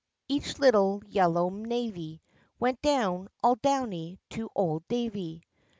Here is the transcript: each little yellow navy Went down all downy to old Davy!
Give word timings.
each 0.27 0.57
little 0.57 0.99
yellow 1.05 1.47
navy 1.51 2.23
Went 2.57 2.81
down 2.81 3.27
all 3.43 3.55
downy 3.57 4.17
to 4.31 4.49
old 4.55 4.83
Davy! 4.87 5.43